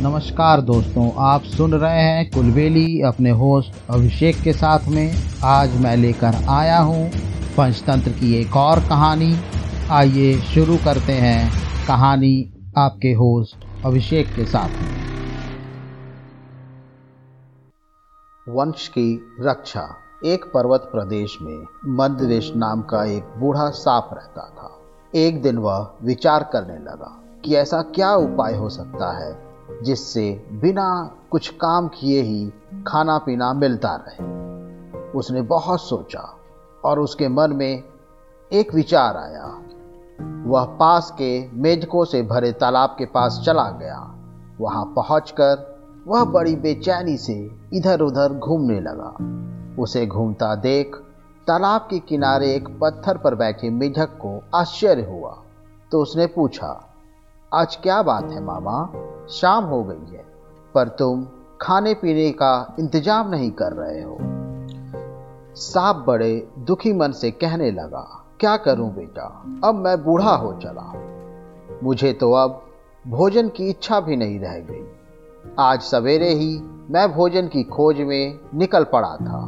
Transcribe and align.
नमस्कार 0.00 0.60
दोस्तों, 0.60 1.10
आप 1.18 1.42
सुन 1.42 1.74
रहे 1.74 2.00
हैं 2.00 2.30
कुलबेली 2.30 3.02
अपने 3.02 3.30
होस्ट 3.30 3.74
अभिषेक 3.90 4.40
के 4.42 4.52
साथ 4.52 4.88
में। 4.88 5.14
आज 5.44 5.76
मैं 5.80 5.96
लेकर 5.96 6.34
आया 6.48 6.78
हूँ 6.78 7.08
पंचतंत्र 7.56 8.10
की 8.10 8.34
एक 8.34 8.56
और 8.56 8.80
कहानी। 8.80 9.32
आइए 9.90 10.34
शुरू 10.38 10.76
करते 10.76 11.12
हैं 11.12 11.50
कहानी 11.86 12.52
आपके 12.78 13.12
होस्ट 13.12 13.64
अभिषेक 13.86 14.26
के 14.26 14.44
साथ 14.44 14.68
में। 14.68 14.90
वंश 18.48 18.88
की 18.88 19.08
रक्षा। 19.40 19.86
एक 20.24 20.44
पर्वत 20.44 20.88
प्रदेश 20.92 21.38
में 21.42 21.66
मध्यदेश 21.96 22.52
नाम 22.56 22.82
का 22.82 23.04
एक 23.04 23.32
बूढ़ा 23.38 23.68
सांप 23.70 24.10
रहता 24.12 24.48
था। 24.50 24.70
एक 25.14 25.42
दिन 25.42 25.58
वह 25.58 25.90
विचार 26.02 26.42
करने 26.42 26.78
लगा 26.84 27.40
कि 27.44 27.56
ऐसा 27.56 27.82
क्या 27.82 28.14
उपाय 28.14 28.54
हो 28.54 28.68
सकता 28.68 29.12
है 29.18 29.45
जिससे 29.82 30.46
बिना 30.52 31.16
कुछ 31.30 31.48
काम 31.48 31.88
किए 31.88 32.22
ही 32.22 32.52
खाना 32.86 33.18
पीना 33.18 33.52
मिलता 33.52 33.96
रहे। 33.96 34.46
उसने 35.10 35.42
बहुत 35.42 35.80
सोचा 35.80 36.36
और 36.84 37.00
उसके 37.00 37.28
मन 37.28 37.52
में 37.52 37.82
एक 38.52 38.74
विचार 38.74 39.16
आया। 39.16 39.62
वह 40.46 40.64
पास 40.64 41.10
के 41.10 41.48
मेजकों 41.52 42.04
से 42.04 42.22
भरे 42.22 42.52
तालाब 42.52 42.94
के 42.98 43.04
पास 43.06 43.42
चला 43.46 43.70
गया। 43.70 44.14
वहाँ 44.60 44.84
पहुंचकर 44.84 45.76
वह 46.06 46.24
बड़ी 46.24 46.56
बेचैनी 46.56 47.16
से 47.16 47.50
इधर 47.72 48.00
उधर 48.00 48.32
घूमने 48.32 48.80
लगा। 48.80 49.16
उसे 49.82 50.06
घूमता 50.06 50.54
देख 50.54 50.96
तालाब 51.46 51.80
के 51.80 51.98
किनारे 51.98 52.54
एक 52.54 52.68
पत्थर 52.68 53.18
पर 53.18 53.34
बैठे 53.34 53.70
मेढक 53.70 54.08
को 54.08 54.44
आश्चर्य 54.54 55.02
हुआ। 55.02 55.38
तो 55.92 56.02
उसने 56.02 56.26
पूछा 56.26 56.85
आज 57.56 57.76
क्या 57.76 58.00
बात 58.02 58.24
है 58.24 58.42
मामा? 58.44 58.78
शाम 59.30 59.64
हो 59.64 59.82
गई 59.84 60.14
है, 60.14 60.24
पर 60.74 60.88
तुम 60.88 61.24
खाने 61.60 61.94
पीने 61.94 62.30
का 62.32 62.76
इंतज़ाम 62.78 63.30
नहीं 63.30 63.50
कर 63.50 63.72
रहे 63.72 64.02
हो। 64.02 64.16
सांप 65.54 66.04
बड़े 66.06 66.48
दुखी 66.58 66.92
मन 66.92 67.12
से 67.12 67.30
कहने 67.30 67.70
लगा, 67.70 68.04
क्या 68.40 68.56
करूँ 68.56 68.90
बेटा? 68.94 69.42
अब 69.64 69.74
मैं 69.74 69.96
बूढ़ा 70.04 70.34
हो 70.34 70.52
चला। 70.52 70.92
मुझे 71.82 72.12
तो 72.12 72.32
अब 72.32 72.62
भोजन 73.04 73.48
की 73.48 73.70
इच्छा 73.70 74.00
भी 74.00 74.16
नहीं 74.16 74.38
रह 74.40 74.58
गई। 74.60 74.84
आज 75.58 75.80
सवेरे 75.80 76.32
ही 76.34 76.60
मैं 76.90 77.08
भोजन 77.12 77.48
की 77.48 77.62
खोज 77.62 78.00
में 78.00 78.38
निकल 78.54 78.84
पड़ा 78.84 79.16
था। 79.16 79.44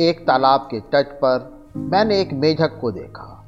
एक 0.00 0.26
तालाब 0.26 0.68
के 0.70 0.80
तट 0.80 1.12
पर 1.14 1.50
मैंने 1.76 2.20
एक 2.20 2.32
मेढक 2.32 2.78
को 2.80 2.90
देखा। 2.90 3.44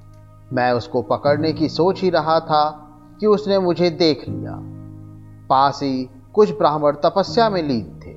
मैं 0.53 0.73
उसको 0.73 1.03
पकड़ने 1.03 1.53
की 1.53 1.69
सोच 1.69 2.03
ही 2.03 2.11
रहा 2.11 2.41
था 2.41 2.84
कि 3.21 3.27
उसने 3.27 3.59
मुझे 3.59 3.91
देख 3.91 4.29
लिया। 4.29 4.59
पास 5.49 5.81
ही 5.83 6.09
कुछ 6.35 6.51
ब्राह्मण 6.51 6.93
तपस्या 6.93 7.51
में 7.51 7.63
लीन 7.63 8.01
थे। 8.07 8.15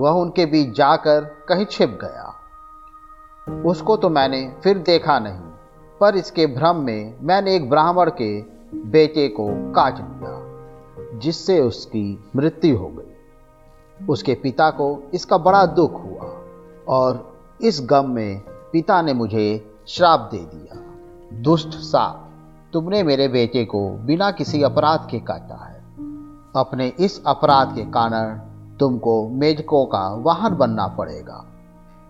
वह 0.00 0.10
उनके 0.10 0.46
बीच 0.46 0.76
जाकर 0.76 1.20
कहीं 1.48 1.66
छिप 1.66 1.98
गया। 2.00 2.34
उसको 3.66 3.96
तो 3.96 4.08
मैंने 4.08 4.54
फिर 4.62 4.78
देखा 4.78 5.18
नहीं, 5.18 5.40
पर 6.00 6.16
इसके 6.16 6.46
भ्रम 6.46 6.76
में 6.76 7.14
मैंने 7.20 7.54
एक 7.56 7.70
ब्राह्मण 7.70 8.10
के 8.10 8.40
बेटे 8.90 9.28
को 9.28 9.72
काट 9.72 9.98
लिया, 9.98 11.18
जिससे 11.18 11.60
उसकी 11.60 12.24
मृत्यु 12.36 12.76
हो 12.76 12.88
गई। 12.88 14.06
उसके 14.06 14.34
पिता 14.34 14.70
को 14.70 15.10
इसका 15.14 15.38
बड़ा 15.38 15.66
दुख 15.66 15.92
हुआ 15.92 16.30
और 16.88 17.38
इस 17.62 17.80
गम 17.84 18.10
में 18.10 18.40
पिता 18.72 19.02
ने 19.02 19.12
मुझे 19.12 19.74
श्राप 19.88 20.28
दे 20.32 20.38
दिया। 20.38 20.80
दुष्ट 21.40 21.68
साप। 21.68 22.20
तुमने 22.74 23.02
मेरे 23.02 23.28
बेटे 23.28 23.64
को 23.64 23.90
बिना 23.90 24.30
किसी 24.30 24.62
अपराध 24.62 25.06
के 25.10 25.18
काटा 25.18 25.54
है। 25.54 25.74
अपने 26.56 26.92
इस 27.00 27.22
अपराध 27.26 27.74
के 27.74 27.84
कारण 27.84 28.38
तुमको 28.76 29.28
मेजकों 29.28 29.86
का 29.86 30.14
वाहन 30.14 30.54
बनना 30.54 30.86
पड़ेगा। 30.86 31.44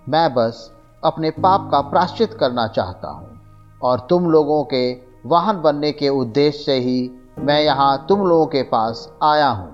मैं 0.08 0.34
बस 0.34 0.72
अपने 1.04 1.30
पाप 1.30 1.68
का 1.72 1.80
प्राश्चित 1.80 2.34
करना 2.34 2.66
चाहता 2.66 3.08
हूँ 3.08 3.40
और 3.82 4.06
तुम 4.10 4.30
लोगों 4.30 4.64
के 4.64 4.92
वाहन 5.26 5.60
बनने 5.62 5.92
के 5.92 6.08
उद्देश्य 6.08 6.64
से 6.64 6.74
ही 6.74 7.10
मैं 7.38 7.60
यहाँ 7.62 8.06
तुम 8.08 8.26
लोगों 8.26 8.46
के 8.46 8.62
पास 8.62 9.12
आया 9.22 9.48
हूँ। 9.48 9.72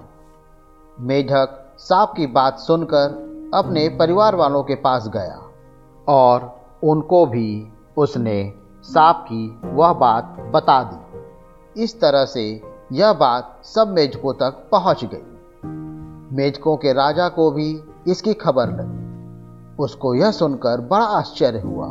मेढक 1.01 1.75
सांप 1.79 2.13
की 2.17 2.27
बात 2.27 2.59
सुनकर 2.59 3.07
अपने 3.55 3.89
परिवार 3.89 4.35
वालों 4.35 4.63
के 4.63 4.75
पास 4.75 5.09
गया 5.09 5.43
और 6.09 6.61
उनको 6.85 7.27
भी 7.27 7.73
उसने 7.97 8.60
सांप 8.85 9.25
की 9.29 9.61
वह 9.65 9.93
बात 9.93 10.37
बता 10.55 10.83
दी। 10.83 11.83
इस 11.83 12.01
तरह 12.01 12.25
से 12.25 12.63
यह 12.93 13.13
बात 13.13 13.61
सब 13.65 13.89
मेजकों 13.89 14.35
तक 14.35 14.69
पहुँच 14.71 15.05
गई। 15.05 15.27
मेजकों 16.37 16.77
के 16.77 16.93
राजा 16.93 17.29
को 17.29 17.51
भी 17.51 17.85
इसकी 18.09 18.35
खबर 18.35 18.67
लगी। 18.67 19.01
उसको 19.79 20.15
यह 20.15 20.31
सुनकर 20.31 20.81
बड़ा 20.81 21.05
आश्चर्य 21.05 21.61
हुआ। 21.61 21.89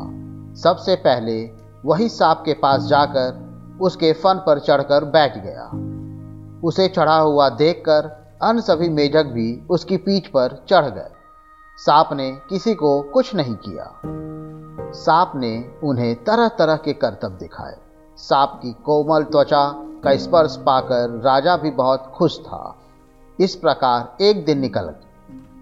सबसे 0.56 0.96
पहले 0.96 1.52
वही 1.86 2.10
सांप 2.10 2.44
के 2.46 2.54
पास 2.54 2.82
जाकर 2.82 3.50
उसके 3.82 4.14
फन 4.14 4.44
पर 4.46 4.60
चढ़कर 4.60 5.06
बैठ 5.06 5.38
गया। 5.38 5.72
उसे 6.64 6.88
चढ़ा 6.88 7.18
हुआ 7.18 7.50
देखकर 7.50 8.20
अन्य 8.42 8.62
सभी 8.62 8.90
मेजक 8.90 9.24
भी 9.24 9.68
उसकी 9.70 9.98
पीठ 9.98 10.28
पर 10.28 10.66
चढ़ 10.70 10.86
गए। 10.86 11.10
सांप 11.78 12.10
ने 12.14 12.32
किसी 12.50 12.74
को 12.74 13.02
कुछ 13.02 13.36
नहीं 13.36 13.56
किया। 13.56 14.02
सांप 14.94 15.32
ने 15.36 15.72
उन्हें 15.84 16.16
तरह 16.24 16.48
तरह 16.48 16.76
के 16.76 16.94
करतब 16.94 17.38
दिखाए। 17.38 17.78
सांप 18.18 18.60
की 18.62 18.72
कोमल 18.86 19.24
त्वचा 19.24 19.66
का 20.04 20.16
स्पर्श 20.16 20.56
पाकर 20.58 21.10
राजा 21.22 21.56
भी 21.58 21.72
बहुत 21.72 22.12
खुश 22.16 22.40
था। 22.40 22.76
इस 23.40 23.56
प्रकार 23.56 24.24
एक 24.24 24.46
दिन 24.46 24.60
निकल 24.60 24.94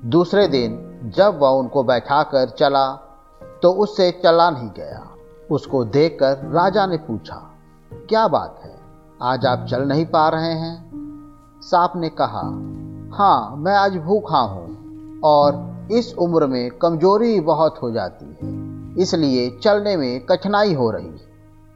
दूसरे 0.06 0.48
दिन 0.48 1.12
जब 1.16 1.40
वह 1.40 1.50
उनको 1.50 1.84
बैठाकर 1.84 2.50
चला 2.50 2.92
तो 3.64 3.72
उससे 3.74 4.12
चला 4.24 4.50
नहीं 4.50 4.70
गया। 4.70 5.08
उसको 5.52 5.84
देखकर 5.86 6.38
राजा 6.52 6.86
ने 6.86 6.98
पूछा, 6.98 7.36
क्या 7.92 8.28
बात 8.28 8.60
है? 8.64 8.76
आज 9.22 9.46
आप 9.46 9.66
चल 9.70 9.84
नहीं 9.84 10.06
पा 10.06 10.28
रहे 10.30 10.54
हैं? 10.54 10.76
सांप 11.62 11.94
ने 11.96 12.10
कहा 12.22 12.42
हाँ 13.18 13.56
मैं 13.56 13.76
आज 13.76 13.98
भूखा 13.98 14.40
हूँ 14.40 15.22
और 15.24 15.90
इस 15.92 16.14
उम्र 16.14 16.48
में 16.48 16.70
कमज़ोरी 16.72 17.40
बहुत 17.40 17.82
हो 17.82 17.92
जाती 17.92 18.26
है। 18.26 18.67
इसलिए 18.98 19.60
चलने 19.64 19.98
में 19.98 20.26
कठिनाई 20.26 20.74
हो 20.74 20.92
रही। 20.92 21.10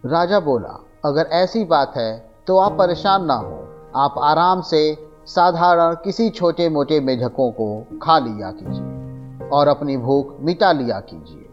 राजा 0.06 0.40
बोला, 0.40 0.86
अगर 1.06 1.22
ऐसी 1.22 1.64
बात 1.64 1.94
है 1.98 2.32
तो 2.48 2.58
आप 2.58 2.72
परेशान 2.72 3.26
ना 3.26 3.34
हो। 3.34 3.68
आप 3.96 4.16
आराम 4.18 4.62
से 4.62 5.12
साधारण 5.26 5.96
किसी 5.96 6.30
छोटे 6.30 6.70
मोटे 6.70 7.00
मेढकों 7.00 7.52
को 7.52 8.00
खा 8.04 8.20
लिया 8.20 8.52
कीजिए 8.52 9.50
और 9.50 9.68
अपनी 9.68 9.98
भूख 9.98 10.38
मिटा 10.42 10.72
लिया 10.72 11.00
कीजिए। 11.00 11.46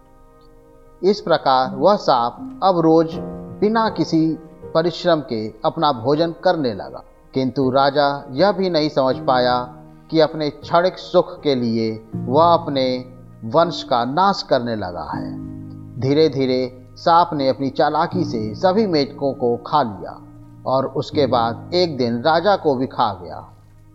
इस 1.11 1.21
प्रकार 1.21 1.77
वह 1.77 1.97
सांप 1.97 2.61
अब 2.63 2.81
रोज 2.81 3.09
बिना 3.61 3.89
किसी 3.89 4.39
परिश्रम 4.75 5.21
के 5.21 5.55
अपना 5.65 5.93
भोजन 5.93 6.35
करने 6.45 6.75
लगा। 6.75 7.05
किंतु 7.35 7.71
राजा 7.71 8.25
यह 8.31 8.53
भी 8.53 8.71
नहीं 8.71 8.89
समझ 8.89 9.17
पाया 9.17 9.75
कि 10.11 10.21
अपने 10.21 10.51
क्षणिक 10.51 10.99
सुख 10.99 11.41
के 11.41 11.55
लिए 11.55 12.09
वह 12.15 12.45
अपने 12.45 13.05
वंश 13.45 13.83
का 13.83 14.05
नाश 14.05 14.43
करने 14.43 14.77
लगा 14.77 15.11
है। 15.17 15.48
धीरे 15.99 16.29
धीरे 16.29 16.87
सांप 16.97 17.31
ने 17.33 17.49
अपनी 17.49 17.69
चालाकी 17.71 18.25
से 18.25 18.55
सभी 18.55 18.87
मेढकों 18.87 19.33
को 19.33 19.57
खा 19.57 19.83
लिया 19.83 20.11
और 20.67 20.87
उसके 20.87 21.27
बाद 21.27 21.71
एक 21.75 21.97
दिन 21.97 22.21
राजा 22.23 22.57
को 22.57 22.75
भी 22.75 22.87
खा 22.87 23.13
गया। 23.23 23.45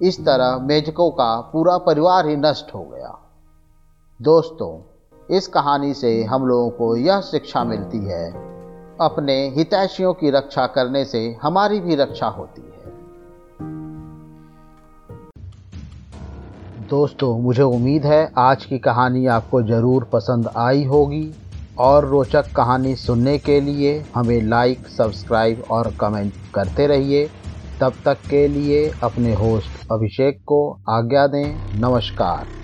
इस 0.02 0.20
तरह 0.20 0.58
मेढकों 0.58 1.10
का 1.12 1.36
पूरा 1.54 1.78
परिवार 1.78 2.28
ही 2.28 2.36
नष्ट 2.36 2.74
हो 2.76 2.84
गया। 2.84 3.18
दोस्तों, 4.20 4.72
इस 5.30 5.48
कहानी 5.48 5.94
से 5.94 6.24
हम 6.24 6.48
लोगों 6.48 6.70
को 6.70 6.96
यह 6.96 7.22
शिक्षा 7.22 7.64
मिलती 7.64 7.98
है, 7.98 8.30
अपने 9.02 9.36
हितैषियों 9.48 10.14
की 10.14 10.30
रक्षा 10.30 10.66
करने 10.68 11.06
से 11.06 11.22
हमारी 11.42 11.80
भी 11.80 11.96
रक्षा 11.96 12.28
होती 12.28 12.62
है। 12.62 12.72
दोस्तों, 16.90 17.38
मुझे 17.40 17.64
उम्मीद 17.64 18.06
है 18.06 18.32
आज 18.38 18.66
की 18.66 18.80
कहानी 18.80 19.26
आपको 19.26 19.62
ज़रूर 19.62 20.04
पसंद 20.04 20.50
आई 20.58 20.84
होगी। 20.84 21.24
और 21.78 22.06
रोचक 22.06 22.52
कहानी 22.56 22.96
सुनने 22.96 23.38
के 23.38 23.62
लिए 23.62 24.06
हमें 24.16 24.42
लाइक 24.42 24.88
सब्सक्राइब 24.88 25.62
और 25.72 25.92
कमेंट 26.00 26.34
करते 26.54 26.88
रहिए। 26.88 27.28
तब 27.80 28.02
तक 28.06 28.18
के 28.30 28.48
लिए 28.48 28.90
अपने 29.04 29.34
होस्ट 29.34 29.78
अभिषेक 29.92 30.42
को 30.46 30.60
आज्ञा 30.90 31.28
दें। 31.28 31.62
नमस्कार। 31.82 32.63